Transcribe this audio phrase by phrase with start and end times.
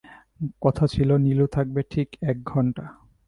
[0.61, 2.85] কথা ছিল নীলু থাকবে ঠিক এক ঘন্টা।